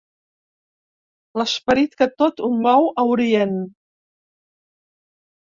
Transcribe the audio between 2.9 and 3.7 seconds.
a Orient.